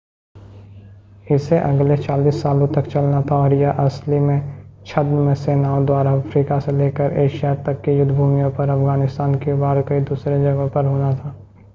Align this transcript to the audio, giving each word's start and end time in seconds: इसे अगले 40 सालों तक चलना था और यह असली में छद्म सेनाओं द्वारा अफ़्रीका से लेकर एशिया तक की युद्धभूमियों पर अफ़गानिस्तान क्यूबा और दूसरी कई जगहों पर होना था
इसे 1.31 1.57
अगले 1.57 1.97
40 1.97 2.41
सालों 2.41 2.67
तक 2.67 2.87
चलना 2.87 3.21
था 3.21 3.35
और 3.35 3.53
यह 3.53 3.71
असली 3.71 4.19
में 4.19 4.63
छद्म 4.85 5.33
सेनाओं 5.33 5.85
द्वारा 5.85 6.13
अफ़्रीका 6.13 6.59
से 6.59 6.71
लेकर 6.71 7.17
एशिया 7.19 7.53
तक 7.63 7.81
की 7.81 7.97
युद्धभूमियों 7.99 8.49
पर 8.51 8.69
अफ़गानिस्तान 8.69 9.35
क्यूबा 9.35 9.69
और 9.69 9.99
दूसरी 10.01 10.33
कई 10.33 10.43
जगहों 10.43 10.69
पर 10.69 10.85
होना 10.85 11.13
था 11.13 11.35